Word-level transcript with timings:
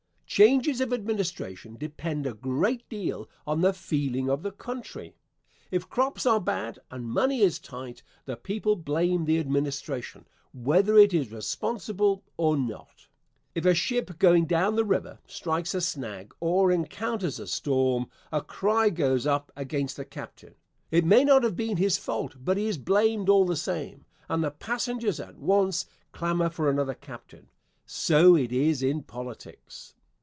Changes 0.31 0.79
of 0.79 0.93
administration 0.93 1.75
depend 1.75 2.25
a 2.25 2.33
great 2.33 2.87
deal 2.87 3.27
on 3.45 3.59
the 3.59 3.73
feeling 3.73 4.29
of 4.29 4.43
the 4.43 4.51
country. 4.53 5.13
If 5.71 5.89
crops 5.89 6.25
are 6.25 6.39
bad 6.39 6.79
and 6.89 7.05
money 7.09 7.41
is 7.41 7.59
tight, 7.59 8.01
the 8.23 8.37
people 8.37 8.77
blame 8.77 9.25
the 9.25 9.39
administration, 9.39 10.25
whether 10.53 10.95
it 10.97 11.13
is 11.13 11.33
responsible 11.33 12.23
or 12.37 12.55
not. 12.55 13.09
If 13.55 13.65
a 13.65 13.73
ship 13.73 14.17
going 14.19 14.45
down 14.45 14.77
the 14.77 14.85
river 14.85 15.19
strikes 15.27 15.73
a 15.73 15.81
snag, 15.81 16.33
or 16.39 16.71
encounters 16.71 17.37
a 17.37 17.45
storm, 17.45 18.05
a 18.31 18.41
cry 18.41 18.89
goes 18.89 19.27
up 19.27 19.51
against 19.57 19.97
the 19.97 20.05
captain. 20.05 20.55
It 20.91 21.03
may 21.03 21.25
not 21.25 21.43
have 21.43 21.57
been 21.57 21.75
his 21.75 21.97
fault, 21.97 22.35
but 22.39 22.55
he 22.55 22.67
is 22.69 22.77
blamed, 22.77 23.27
all 23.27 23.43
the 23.45 23.57
same, 23.57 24.05
and 24.29 24.41
the 24.41 24.49
passengers 24.51 25.19
at 25.19 25.35
once 25.35 25.87
clamor 26.13 26.49
for 26.49 26.69
another 26.69 26.93
captain. 26.93 27.49
So 27.85 28.37
it 28.37 28.53
is 28.53 28.81
in 28.81 29.03
politics. 29.03 29.93